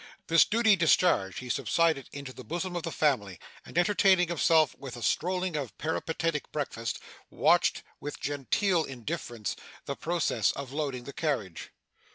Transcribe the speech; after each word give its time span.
This 0.25 0.45
duty 0.45 0.75
discharged, 0.75 1.37
he 1.41 1.49
subsided 1.49 2.09
into 2.11 2.33
the 2.33 2.43
bosom 2.43 2.75
of 2.75 2.81
the 2.81 2.91
family; 2.91 3.39
and, 3.63 3.77
entertaining 3.77 4.29
himself 4.29 4.75
with 4.79 4.97
a 4.97 5.03
strolling 5.03 5.55
or 5.55 5.69
peripatetic 5.77 6.51
breakfast, 6.51 6.99
watched, 7.29 7.83
with 7.99 8.19
genteel 8.19 8.83
indifference, 8.83 9.55
the 9.85 9.95
process 9.95 10.53
of 10.53 10.71
loading 10.71 11.03
the 11.03 11.13
carriage. 11.13 11.69